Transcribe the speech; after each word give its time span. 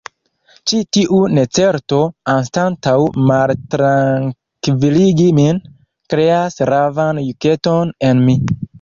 Ĉi 0.69 0.77
tiu 0.95 1.19
necerto, 1.39 1.99
anstataŭ 2.33 2.95
maltrankviligi 3.33 5.29
min, 5.43 5.63
kreas 6.15 6.61
ravan 6.75 7.25
juketon 7.31 7.99
en 8.11 8.29
mi. 8.31 8.41